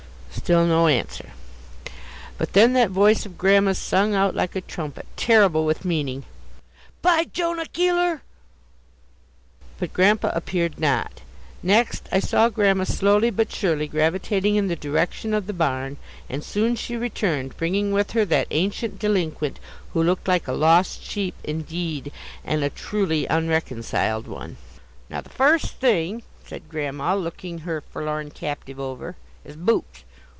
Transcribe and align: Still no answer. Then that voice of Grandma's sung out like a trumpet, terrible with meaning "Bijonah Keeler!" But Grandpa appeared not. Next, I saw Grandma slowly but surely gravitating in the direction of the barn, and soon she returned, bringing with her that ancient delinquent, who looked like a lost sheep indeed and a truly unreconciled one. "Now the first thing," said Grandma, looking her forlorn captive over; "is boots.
Still 0.33 0.65
no 0.65 0.87
answer. 0.87 1.29
Then 2.53 2.73
that 2.73 2.89
voice 2.89 3.25
of 3.25 3.37
Grandma's 3.37 3.77
sung 3.77 4.13
out 4.15 4.35
like 4.35 4.53
a 4.55 4.59
trumpet, 4.61 5.05
terrible 5.15 5.65
with 5.65 5.85
meaning 5.85 6.25
"Bijonah 7.01 7.67
Keeler!" 7.71 8.21
But 9.79 9.93
Grandpa 9.93 10.31
appeared 10.33 10.77
not. 10.79 11.21
Next, 11.63 12.09
I 12.11 12.19
saw 12.19 12.49
Grandma 12.49 12.83
slowly 12.85 13.29
but 13.29 13.49
surely 13.51 13.87
gravitating 13.87 14.55
in 14.57 14.67
the 14.67 14.75
direction 14.75 15.33
of 15.33 15.47
the 15.47 15.53
barn, 15.53 15.95
and 16.27 16.43
soon 16.43 16.75
she 16.75 16.97
returned, 16.97 17.55
bringing 17.55 17.93
with 17.93 18.11
her 18.11 18.25
that 18.25 18.47
ancient 18.51 18.99
delinquent, 18.99 19.57
who 19.93 20.03
looked 20.03 20.27
like 20.27 20.47
a 20.49 20.53
lost 20.53 21.01
sheep 21.03 21.35
indeed 21.45 22.11
and 22.43 22.61
a 22.63 22.69
truly 22.69 23.25
unreconciled 23.27 24.27
one. 24.27 24.57
"Now 25.09 25.21
the 25.21 25.29
first 25.29 25.75
thing," 25.77 26.23
said 26.45 26.67
Grandma, 26.67 27.15
looking 27.15 27.59
her 27.59 27.79
forlorn 27.79 28.31
captive 28.31 28.79
over; 28.81 29.15
"is 29.45 29.55
boots. 29.55 30.03